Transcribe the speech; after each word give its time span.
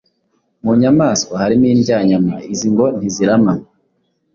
Mu 0.63 0.71
nyamaswa 0.81 1.33
hari 1.41 1.55
indyanyama. 1.71 2.35
Izi 2.53 2.67
ngo 2.73 2.85
ntizirama. 2.97 3.53